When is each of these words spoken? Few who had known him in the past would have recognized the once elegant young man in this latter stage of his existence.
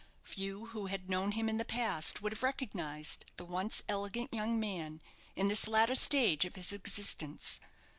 Few 0.23 0.65
who 0.65 0.87
had 0.87 1.11
known 1.11 1.33
him 1.33 1.47
in 1.47 1.57
the 1.57 1.63
past 1.63 2.23
would 2.23 2.31
have 2.31 2.41
recognized 2.41 3.25
the 3.37 3.45
once 3.45 3.83
elegant 3.87 4.33
young 4.33 4.59
man 4.59 4.99
in 5.35 5.47
this 5.47 5.67
latter 5.67 5.93
stage 5.93 6.43
of 6.43 6.55
his 6.55 6.73
existence. 6.73 7.59